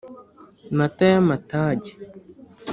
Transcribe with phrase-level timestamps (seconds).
[0.77, 1.91] Mata y’amatage.